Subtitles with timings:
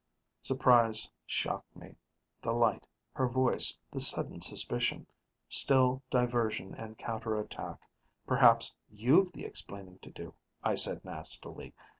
[0.47, 1.95] _Surprise shocked me:
[2.41, 5.05] the light, her voice, the sudden suspicion.
[5.47, 7.77] Still, diversion and counterattack...
[8.25, 10.33] "Perhaps you've the explaining to do,"
[10.63, 11.75] I said nastily.